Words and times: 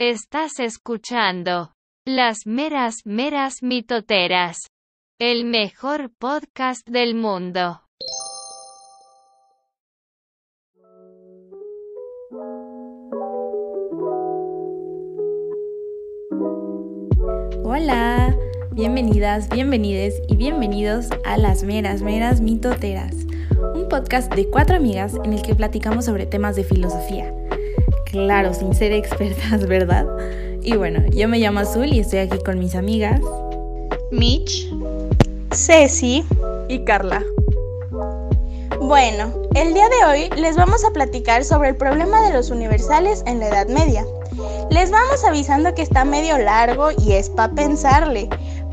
Estás 0.00 0.58
escuchando 0.58 1.72
Las 2.04 2.46
Meras 2.46 3.02
Meras 3.04 3.62
Mitoteras, 3.62 4.72
el 5.20 5.44
mejor 5.44 6.10
podcast 6.18 6.84
del 6.88 7.14
mundo. 7.14 7.82
Hola, 17.62 18.36
bienvenidas, 18.72 19.48
bienvenides 19.48 20.20
y 20.26 20.34
bienvenidos 20.34 21.06
a 21.24 21.36
Las 21.36 21.62
Meras 21.62 22.02
Meras 22.02 22.40
Mitoteras, 22.40 23.14
un 23.76 23.86
podcast 23.88 24.34
de 24.34 24.50
cuatro 24.50 24.74
amigas 24.74 25.14
en 25.22 25.34
el 25.34 25.42
que 25.42 25.54
platicamos 25.54 26.06
sobre 26.06 26.26
temas 26.26 26.56
de 26.56 26.64
filosofía 26.64 27.32
claro, 28.14 28.54
sin 28.54 28.72
ser 28.74 28.92
expertas, 28.92 29.66
¿verdad? 29.68 30.06
Y 30.62 30.76
bueno, 30.76 31.04
yo 31.10 31.28
me 31.28 31.38
llamo 31.38 31.60
Azul 31.60 31.92
y 31.92 31.98
estoy 31.98 32.20
aquí 32.20 32.38
con 32.38 32.60
mis 32.60 32.76
amigas. 32.76 33.20
Mitch, 34.12 34.70
Ceci 35.52 36.24
y 36.68 36.84
Carla. 36.84 37.22
Bueno, 38.80 39.32
el 39.54 39.74
día 39.74 39.88
de 39.88 40.04
hoy 40.06 40.40
les 40.40 40.56
vamos 40.56 40.84
a 40.84 40.92
platicar 40.92 41.44
sobre 41.44 41.70
el 41.70 41.76
problema 41.76 42.22
de 42.22 42.32
los 42.32 42.50
universales 42.50 43.24
en 43.26 43.40
la 43.40 43.48
Edad 43.48 43.66
Media. 43.66 44.04
Les 44.70 44.92
vamos 44.92 45.24
avisando 45.24 45.74
que 45.74 45.82
está 45.82 46.04
medio 46.04 46.38
largo 46.38 46.90
y 47.04 47.12
es 47.12 47.30
para 47.30 47.52
pensarle, 47.52 48.28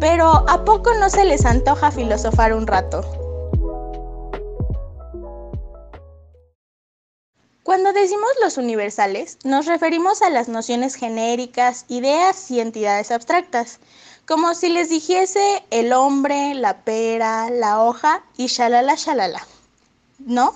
pero 0.00 0.48
¿a 0.48 0.64
poco 0.64 0.94
no 0.94 1.10
se 1.10 1.24
les 1.26 1.44
antoja 1.44 1.90
filosofar 1.90 2.54
un 2.54 2.66
rato? 2.66 3.25
Cuando 7.66 7.92
decimos 7.92 8.28
los 8.40 8.58
universales, 8.58 9.38
nos 9.42 9.66
referimos 9.66 10.22
a 10.22 10.30
las 10.30 10.46
nociones 10.46 10.94
genéricas, 10.94 11.84
ideas 11.88 12.48
y 12.48 12.60
entidades 12.60 13.10
abstractas, 13.10 13.80
como 14.24 14.54
si 14.54 14.68
les 14.68 14.88
dijese 14.88 15.64
el 15.72 15.92
hombre, 15.92 16.54
la 16.54 16.84
pera, 16.84 17.50
la 17.50 17.82
hoja 17.82 18.22
y 18.36 18.46
shalala 18.46 18.94
shalala. 18.94 19.44
¿No? 20.24 20.54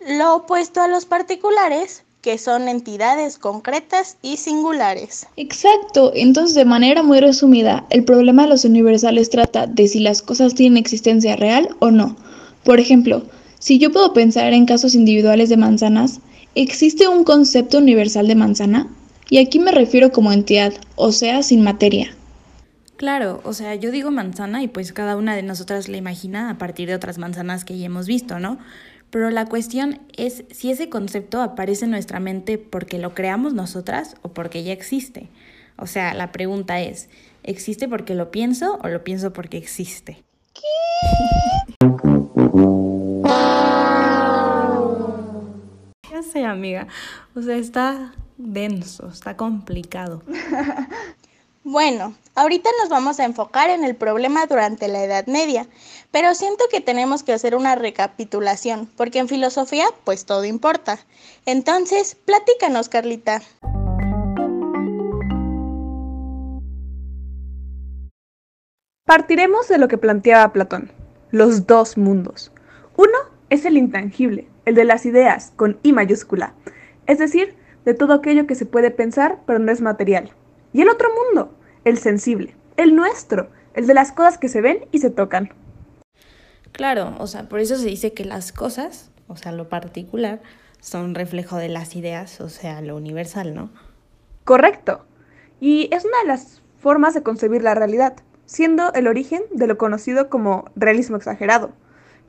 Lo 0.00 0.36
opuesto 0.36 0.80
a 0.80 0.88
los 0.88 1.04
particulares, 1.04 2.04
que 2.22 2.38
son 2.38 2.68
entidades 2.68 3.36
concretas 3.36 4.16
y 4.22 4.38
singulares. 4.38 5.26
Exacto, 5.36 6.12
entonces 6.14 6.54
de 6.54 6.64
manera 6.64 7.02
muy 7.02 7.20
resumida, 7.20 7.84
el 7.90 8.04
problema 8.04 8.44
de 8.44 8.48
los 8.48 8.64
universales 8.64 9.28
trata 9.28 9.66
de 9.66 9.86
si 9.88 10.00
las 10.00 10.22
cosas 10.22 10.54
tienen 10.54 10.78
existencia 10.78 11.36
real 11.36 11.76
o 11.80 11.90
no. 11.90 12.16
Por 12.64 12.80
ejemplo, 12.80 13.24
si 13.58 13.78
yo 13.78 13.90
puedo 13.90 14.12
pensar 14.12 14.52
en 14.52 14.66
casos 14.66 14.94
individuales 14.94 15.48
de 15.48 15.56
manzanas, 15.56 16.20
¿existe 16.54 17.08
un 17.08 17.24
concepto 17.24 17.78
universal 17.78 18.28
de 18.28 18.36
manzana? 18.36 18.88
Y 19.30 19.38
aquí 19.38 19.58
me 19.58 19.72
refiero 19.72 20.12
como 20.12 20.32
entidad, 20.32 20.72
o 20.94 21.12
sea, 21.12 21.42
sin 21.42 21.62
materia. 21.62 22.14
Claro, 22.96 23.40
o 23.44 23.52
sea, 23.52 23.74
yo 23.74 23.90
digo 23.90 24.10
manzana 24.10 24.62
y 24.62 24.68
pues 24.68 24.92
cada 24.92 25.16
una 25.16 25.36
de 25.36 25.42
nosotras 25.42 25.88
la 25.88 25.96
imagina 25.96 26.50
a 26.50 26.58
partir 26.58 26.88
de 26.88 26.94
otras 26.94 27.18
manzanas 27.18 27.64
que 27.64 27.78
ya 27.78 27.86
hemos 27.86 28.06
visto, 28.06 28.38
¿no? 28.38 28.58
Pero 29.10 29.30
la 29.30 29.46
cuestión 29.46 30.00
es 30.16 30.44
si 30.50 30.70
ese 30.70 30.88
concepto 30.88 31.40
aparece 31.40 31.84
en 31.84 31.92
nuestra 31.92 32.20
mente 32.20 32.58
porque 32.58 32.98
lo 32.98 33.14
creamos 33.14 33.54
nosotras 33.54 34.16
o 34.22 34.30
porque 34.30 34.62
ya 34.62 34.72
existe. 34.72 35.28
O 35.76 35.86
sea, 35.86 36.14
la 36.14 36.32
pregunta 36.32 36.80
es, 36.80 37.08
¿existe 37.42 37.88
porque 37.88 38.14
lo 38.14 38.30
pienso 38.30 38.78
o 38.82 38.88
lo 38.88 39.04
pienso 39.04 39.32
porque 39.32 39.58
existe? 39.58 40.22
¿Qué? 40.54 41.86
amiga. 46.58 46.86
O 47.34 47.42
sea, 47.42 47.56
está 47.56 48.12
denso, 48.36 49.08
está 49.08 49.36
complicado. 49.36 50.22
Bueno, 51.70 52.14
ahorita 52.34 52.70
nos 52.80 52.88
vamos 52.88 53.20
a 53.20 53.26
enfocar 53.26 53.68
en 53.68 53.84
el 53.84 53.94
problema 53.94 54.46
durante 54.46 54.88
la 54.88 55.04
Edad 55.04 55.26
Media, 55.26 55.66
pero 56.10 56.34
siento 56.34 56.64
que 56.70 56.80
tenemos 56.80 57.22
que 57.22 57.34
hacer 57.34 57.54
una 57.54 57.74
recapitulación, 57.74 58.88
porque 58.96 59.18
en 59.18 59.28
filosofía 59.28 59.84
pues 60.04 60.24
todo 60.24 60.46
importa. 60.46 60.98
Entonces, 61.44 62.14
platícanos, 62.14 62.88
Carlita. 62.88 63.42
Partiremos 69.04 69.68
de 69.68 69.76
lo 69.76 69.88
que 69.88 69.98
planteaba 69.98 70.54
Platón, 70.54 70.90
los 71.32 71.66
dos 71.66 71.98
mundos. 71.98 72.50
Uno 72.96 73.18
es 73.50 73.64
el 73.64 73.76
intangible, 73.76 74.48
el 74.64 74.74
de 74.74 74.84
las 74.84 75.06
ideas, 75.06 75.52
con 75.56 75.78
I 75.82 75.92
mayúscula, 75.92 76.54
es 77.06 77.18
decir, 77.18 77.54
de 77.84 77.94
todo 77.94 78.14
aquello 78.14 78.46
que 78.46 78.54
se 78.54 78.66
puede 78.66 78.90
pensar 78.90 79.40
pero 79.46 79.58
no 79.58 79.72
es 79.72 79.80
material. 79.80 80.32
Y 80.72 80.82
el 80.82 80.88
otro 80.88 81.08
mundo, 81.14 81.54
el 81.84 81.98
sensible, 81.98 82.54
el 82.76 82.94
nuestro, 82.94 83.50
el 83.74 83.86
de 83.86 83.94
las 83.94 84.12
cosas 84.12 84.38
que 84.38 84.48
se 84.48 84.60
ven 84.60 84.86
y 84.92 84.98
se 84.98 85.10
tocan. 85.10 85.52
Claro, 86.72 87.14
o 87.18 87.26
sea, 87.26 87.48
por 87.48 87.60
eso 87.60 87.76
se 87.76 87.86
dice 87.86 88.12
que 88.12 88.24
las 88.24 88.52
cosas, 88.52 89.10
o 89.26 89.36
sea, 89.36 89.52
lo 89.52 89.68
particular, 89.68 90.40
son 90.80 91.14
reflejo 91.14 91.56
de 91.56 91.68
las 91.68 91.96
ideas, 91.96 92.40
o 92.40 92.48
sea, 92.48 92.80
lo 92.82 92.96
universal, 92.96 93.54
¿no? 93.54 93.70
Correcto. 94.44 95.04
Y 95.60 95.88
es 95.92 96.04
una 96.04 96.18
de 96.20 96.28
las 96.28 96.62
formas 96.78 97.14
de 97.14 97.22
concebir 97.22 97.62
la 97.62 97.74
realidad, 97.74 98.16
siendo 98.46 98.92
el 98.92 99.08
origen 99.08 99.42
de 99.50 99.66
lo 99.66 99.76
conocido 99.76 100.28
como 100.28 100.70
realismo 100.76 101.16
exagerado, 101.16 101.72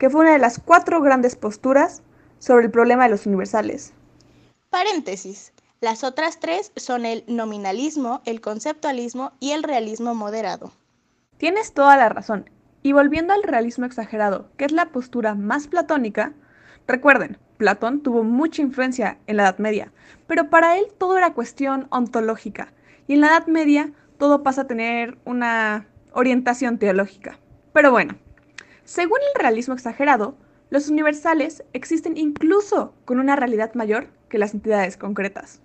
que 0.00 0.08
fue 0.08 0.22
una 0.22 0.32
de 0.32 0.38
las 0.38 0.58
cuatro 0.58 1.02
grandes 1.02 1.36
posturas 1.36 2.02
sobre 2.38 2.64
el 2.64 2.70
problema 2.70 3.04
de 3.04 3.10
los 3.10 3.26
universales. 3.26 3.92
Paréntesis. 4.70 5.52
Las 5.82 6.04
otras 6.04 6.40
tres 6.40 6.72
son 6.76 7.04
el 7.04 7.22
nominalismo, 7.26 8.22
el 8.24 8.40
conceptualismo 8.40 9.32
y 9.40 9.50
el 9.50 9.62
realismo 9.62 10.14
moderado. 10.14 10.72
Tienes 11.36 11.74
toda 11.74 11.98
la 11.98 12.08
razón. 12.08 12.48
Y 12.82 12.92
volviendo 12.92 13.34
al 13.34 13.42
realismo 13.42 13.84
exagerado, 13.84 14.48
que 14.56 14.64
es 14.64 14.72
la 14.72 14.86
postura 14.86 15.34
más 15.34 15.68
platónica, 15.68 16.32
recuerden, 16.86 17.36
Platón 17.58 18.00
tuvo 18.00 18.24
mucha 18.24 18.62
influencia 18.62 19.18
en 19.26 19.36
la 19.36 19.42
Edad 19.42 19.58
Media, 19.58 19.92
pero 20.26 20.48
para 20.48 20.78
él 20.78 20.86
todo 20.96 21.18
era 21.18 21.34
cuestión 21.34 21.88
ontológica, 21.90 22.72
y 23.06 23.14
en 23.14 23.20
la 23.20 23.26
Edad 23.28 23.46
Media 23.48 23.92
todo 24.16 24.42
pasa 24.42 24.62
a 24.62 24.66
tener 24.66 25.18
una 25.26 25.86
orientación 26.12 26.78
teológica. 26.78 27.38
Pero 27.74 27.90
bueno, 27.90 28.16
según 28.90 29.18
el 29.20 29.40
realismo 29.40 29.74
exagerado, 29.74 30.34
los 30.68 30.88
universales 30.88 31.62
existen 31.72 32.16
incluso 32.16 32.92
con 33.04 33.20
una 33.20 33.36
realidad 33.36 33.72
mayor 33.74 34.08
que 34.28 34.36
las 34.36 34.52
entidades 34.52 34.96
concretas. 34.96 35.60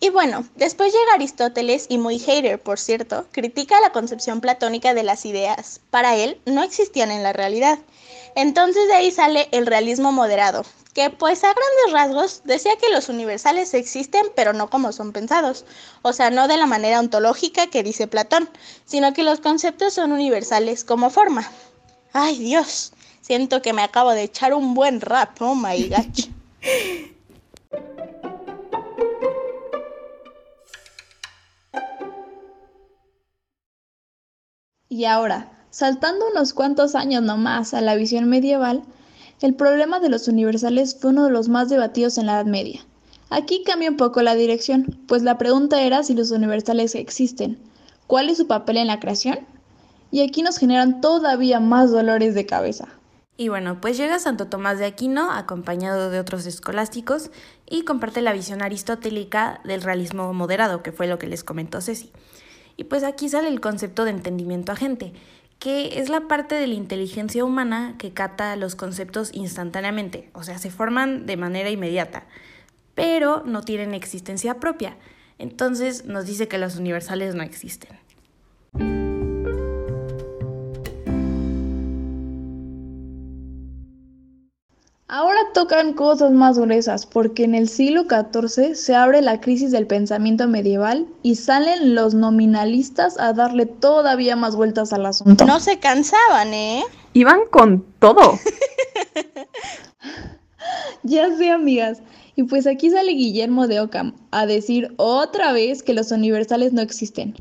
Y 0.00 0.10
bueno, 0.10 0.44
después 0.56 0.92
llega 0.92 1.14
Aristóteles 1.14 1.86
y 1.88 1.96
muy 1.96 2.18
hater, 2.18 2.60
por 2.60 2.80
cierto, 2.80 3.28
critica 3.30 3.80
la 3.80 3.92
concepción 3.92 4.40
platónica 4.40 4.94
de 4.94 5.04
las 5.04 5.26
ideas. 5.26 5.80
Para 5.90 6.16
él 6.16 6.40
no 6.44 6.64
existían 6.64 7.12
en 7.12 7.22
la 7.22 7.32
realidad. 7.32 7.78
Entonces 8.34 8.88
de 8.88 8.94
ahí 8.94 9.12
sale 9.12 9.46
el 9.52 9.66
realismo 9.66 10.10
moderado, 10.10 10.64
que 10.94 11.10
pues 11.10 11.44
a 11.44 11.54
grandes 11.54 11.92
rasgos 11.92 12.42
decía 12.42 12.72
que 12.80 12.92
los 12.92 13.08
universales 13.08 13.74
existen 13.74 14.26
pero 14.34 14.52
no 14.52 14.70
como 14.70 14.90
son 14.90 15.12
pensados, 15.12 15.64
o 16.02 16.12
sea, 16.12 16.30
no 16.30 16.48
de 16.48 16.56
la 16.56 16.66
manera 16.66 16.98
ontológica 16.98 17.68
que 17.68 17.84
dice 17.84 18.08
Platón, 18.08 18.50
sino 18.86 19.12
que 19.12 19.22
los 19.22 19.38
conceptos 19.38 19.94
son 19.94 20.10
universales 20.10 20.82
como 20.82 21.10
forma. 21.10 21.48
Ay 22.12 22.38
Dios, 22.38 22.92
Siento 23.28 23.60
que 23.60 23.74
me 23.74 23.82
acabo 23.82 24.12
de 24.12 24.22
echar 24.22 24.54
un 24.54 24.72
buen 24.72 25.02
rap, 25.02 25.36
oh 25.42 25.54
my 25.54 25.90
gosh. 25.90 26.28
Y 34.90 35.04
ahora, 35.04 35.52
saltando 35.68 36.26
unos 36.32 36.54
cuantos 36.54 36.94
años 36.94 37.22
nomás 37.22 37.74
a 37.74 37.82
la 37.82 37.94
visión 37.94 38.30
medieval, 38.30 38.82
el 39.42 39.54
problema 39.54 40.00
de 40.00 40.08
los 40.08 40.26
universales 40.26 40.96
fue 40.98 41.10
uno 41.10 41.26
de 41.26 41.30
los 41.30 41.50
más 41.50 41.68
debatidos 41.68 42.16
en 42.16 42.24
la 42.24 42.36
Edad 42.36 42.46
Media. 42.46 42.80
Aquí 43.28 43.62
cambia 43.62 43.90
un 43.90 43.98
poco 43.98 44.22
la 44.22 44.34
dirección, 44.34 44.98
pues 45.06 45.22
la 45.22 45.36
pregunta 45.36 45.82
era 45.82 46.02
si 46.02 46.14
los 46.14 46.30
universales 46.30 46.94
existen, 46.94 47.58
cuál 48.06 48.30
es 48.30 48.38
su 48.38 48.46
papel 48.46 48.78
en 48.78 48.86
la 48.86 48.98
creación, 48.98 49.40
y 50.10 50.22
aquí 50.22 50.42
nos 50.42 50.58
generan 50.58 51.00
todavía 51.00 51.60
más 51.60 51.90
dolores 51.90 52.34
de 52.34 52.46
cabeza. 52.46 52.88
Y 53.36 53.48
bueno, 53.48 53.80
pues 53.80 53.96
llega 53.96 54.18
Santo 54.18 54.48
Tomás 54.48 54.80
de 54.80 54.86
Aquino 54.86 55.30
acompañado 55.30 56.10
de 56.10 56.18
otros 56.18 56.44
escolásticos 56.44 57.30
y 57.70 57.82
comparte 57.82 58.20
la 58.20 58.32
visión 58.32 58.62
aristotélica 58.62 59.60
del 59.64 59.82
realismo 59.82 60.34
moderado, 60.34 60.82
que 60.82 60.90
fue 60.90 61.06
lo 61.06 61.18
que 61.18 61.28
les 61.28 61.44
comentó 61.44 61.80
Ceci. 61.80 62.10
Y 62.76 62.84
pues 62.84 63.04
aquí 63.04 63.28
sale 63.28 63.48
el 63.48 63.60
concepto 63.60 64.04
de 64.04 64.10
entendimiento 64.10 64.72
agente, 64.72 65.12
que 65.58 66.00
es 66.00 66.08
la 66.08 66.22
parte 66.22 66.54
de 66.56 66.66
la 66.66 66.74
inteligencia 66.74 67.44
humana 67.44 67.94
que 67.98 68.12
capta 68.12 68.56
los 68.56 68.74
conceptos 68.74 69.30
instantáneamente, 69.32 70.30
o 70.32 70.42
sea, 70.42 70.58
se 70.58 70.70
forman 70.70 71.26
de 71.26 71.36
manera 71.36 71.70
inmediata, 71.70 72.26
pero 72.94 73.42
no 73.44 73.62
tienen 73.62 73.94
existencia 73.94 74.58
propia. 74.58 74.96
Entonces 75.38 76.04
nos 76.04 76.26
dice 76.26 76.48
que 76.48 76.58
los 76.58 76.76
universales 76.76 77.36
no 77.36 77.44
existen. 77.44 77.98
Tocan 85.58 85.92
cosas 85.92 86.30
más 86.30 86.56
gruesas, 86.56 87.04
porque 87.04 87.42
en 87.42 87.56
el 87.56 87.68
siglo 87.68 88.04
XIV 88.04 88.76
se 88.76 88.94
abre 88.94 89.20
la 89.22 89.40
crisis 89.40 89.72
del 89.72 89.88
pensamiento 89.88 90.46
medieval 90.46 91.08
y 91.24 91.34
salen 91.34 91.96
los 91.96 92.14
nominalistas 92.14 93.18
a 93.18 93.32
darle 93.32 93.66
todavía 93.66 94.36
más 94.36 94.54
vueltas 94.54 94.92
al 94.92 95.04
asunto. 95.04 95.44
No 95.46 95.58
se 95.58 95.80
cansaban, 95.80 96.54
¿eh? 96.54 96.84
Iban 97.12 97.40
con 97.50 97.84
todo. 97.98 98.38
ya 101.02 101.36
sé, 101.36 101.50
amigas. 101.50 102.02
Y 102.36 102.44
pues 102.44 102.68
aquí 102.68 102.90
sale 102.90 103.10
Guillermo 103.10 103.66
de 103.66 103.80
Ockham 103.80 104.14
a 104.30 104.46
decir 104.46 104.94
otra 104.96 105.52
vez 105.52 105.82
que 105.82 105.92
los 105.92 106.12
universales 106.12 106.72
no 106.72 106.82
existen. 106.82 107.34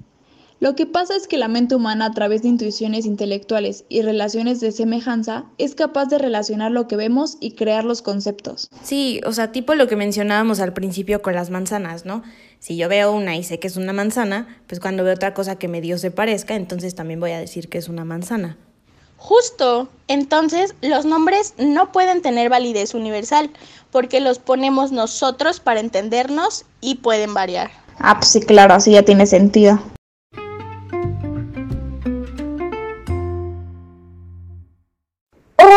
Lo 0.59 0.75
que 0.75 0.87
pasa 0.87 1.15
es 1.15 1.27
que 1.27 1.37
la 1.37 1.47
mente 1.47 1.75
humana 1.75 2.05
a 2.05 2.11
través 2.11 2.41
de 2.41 2.47
intuiciones 2.47 3.05
intelectuales 3.05 3.85
y 3.89 4.01
relaciones 4.01 4.59
de 4.59 4.71
semejanza 4.71 5.45
es 5.59 5.75
capaz 5.75 6.05
de 6.05 6.17
relacionar 6.17 6.71
lo 6.71 6.87
que 6.87 6.95
vemos 6.95 7.37
y 7.39 7.51
crear 7.51 7.83
los 7.83 8.01
conceptos. 8.01 8.67
Sí, 8.81 9.21
o 9.23 9.33
sea, 9.33 9.51
tipo 9.51 9.75
lo 9.75 9.87
que 9.87 9.95
mencionábamos 9.95 10.59
al 10.59 10.73
principio 10.73 11.21
con 11.21 11.35
las 11.35 11.51
manzanas, 11.51 12.05
¿no? 12.05 12.23
Si 12.57 12.75
yo 12.75 12.89
veo 12.89 13.11
una 13.11 13.35
y 13.35 13.43
sé 13.43 13.59
que 13.59 13.67
es 13.67 13.77
una 13.77 13.93
manzana, 13.93 14.47
pues 14.65 14.79
cuando 14.79 15.03
veo 15.03 15.13
otra 15.13 15.35
cosa 15.35 15.59
que 15.59 15.67
medio 15.67 15.99
se 15.99 16.09
parezca, 16.09 16.55
entonces 16.55 16.95
también 16.95 17.19
voy 17.19 17.31
a 17.31 17.39
decir 17.39 17.69
que 17.69 17.77
es 17.77 17.87
una 17.87 18.03
manzana. 18.03 18.57
Justo, 19.17 19.89
entonces 20.07 20.73
los 20.81 21.05
nombres 21.05 21.53
no 21.59 21.91
pueden 21.91 22.23
tener 22.23 22.49
validez 22.49 22.95
universal 22.95 23.51
porque 23.91 24.21
los 24.21 24.39
ponemos 24.39 24.91
nosotros 24.91 25.59
para 25.59 25.81
entendernos 25.81 26.65
y 26.81 26.95
pueden 26.95 27.35
variar. 27.35 27.69
Ah, 27.99 28.19
pues 28.19 28.31
sí, 28.31 28.41
claro, 28.41 28.73
así 28.73 28.91
ya 28.91 29.03
tiene 29.03 29.27
sentido. 29.27 29.79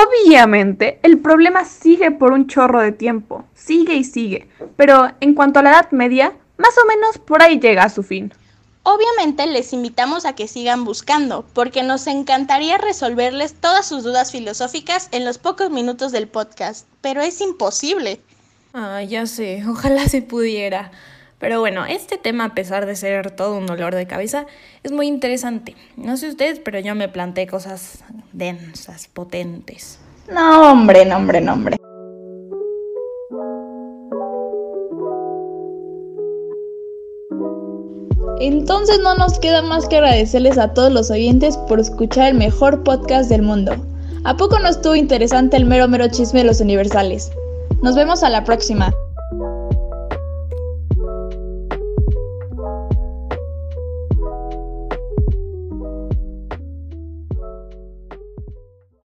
Obviamente, 0.02 1.00
el 1.02 1.18
problema 1.18 1.64
sigue 1.64 2.10
por 2.10 2.32
un 2.32 2.46
chorro 2.46 2.80
de 2.80 2.92
tiempo, 2.92 3.44
sigue 3.54 3.94
y 3.94 4.04
sigue, 4.04 4.48
pero 4.76 5.10
en 5.20 5.34
cuanto 5.34 5.58
a 5.58 5.62
la 5.62 5.70
Edad 5.70 5.90
Media, 5.90 6.32
más 6.56 6.74
o 6.82 6.86
menos 6.86 7.18
por 7.18 7.42
ahí 7.42 7.58
llega 7.58 7.84
a 7.84 7.90
su 7.90 8.02
fin. 8.02 8.32
Obviamente 8.82 9.46
les 9.46 9.72
invitamos 9.74 10.24
a 10.24 10.34
que 10.34 10.48
sigan 10.48 10.84
buscando, 10.84 11.44
porque 11.52 11.82
nos 11.82 12.06
encantaría 12.06 12.78
resolverles 12.78 13.54
todas 13.54 13.86
sus 13.86 14.02
dudas 14.02 14.32
filosóficas 14.32 15.08
en 15.12 15.24
los 15.24 15.38
pocos 15.38 15.70
minutos 15.70 16.12
del 16.12 16.28
podcast, 16.28 16.86
pero 17.02 17.20
es 17.20 17.40
imposible. 17.40 18.20
Ah, 18.72 19.02
ya 19.02 19.26
sé, 19.26 19.64
ojalá 19.68 20.08
se 20.08 20.22
pudiera. 20.22 20.92
Pero 21.40 21.58
bueno, 21.58 21.86
este 21.86 22.18
tema, 22.18 22.44
a 22.44 22.54
pesar 22.54 22.84
de 22.84 22.94
ser 22.94 23.30
todo 23.30 23.56
un 23.56 23.66
dolor 23.66 23.94
de 23.94 24.06
cabeza, 24.06 24.44
es 24.82 24.92
muy 24.92 25.06
interesante. 25.06 25.74
No 25.96 26.18
sé 26.18 26.28
ustedes, 26.28 26.60
pero 26.60 26.78
yo 26.78 26.94
me 26.94 27.08
planteé 27.08 27.46
cosas 27.46 28.04
densas, 28.32 29.08
potentes. 29.08 29.98
No, 30.30 30.70
hombre, 30.70 31.06
no, 31.06 31.16
hombre, 31.16 31.40
no, 31.40 31.54
hombre. 31.54 31.76
Entonces 38.38 39.00
no 39.00 39.14
nos 39.14 39.38
queda 39.38 39.62
más 39.62 39.88
que 39.88 39.96
agradecerles 39.96 40.58
a 40.58 40.74
todos 40.74 40.92
los 40.92 41.10
oyentes 41.10 41.56
por 41.56 41.80
escuchar 41.80 42.28
el 42.28 42.34
mejor 42.34 42.82
podcast 42.84 43.30
del 43.30 43.42
mundo. 43.42 43.74
¿A 44.24 44.36
poco 44.36 44.58
no 44.58 44.68
estuvo 44.68 44.94
interesante 44.94 45.56
el 45.56 45.64
mero 45.64 45.88
mero 45.88 46.06
chisme 46.08 46.40
de 46.40 46.46
los 46.46 46.60
universales? 46.60 47.32
Nos 47.82 47.96
vemos 47.96 48.22
a 48.22 48.28
la 48.28 48.44
próxima. 48.44 48.92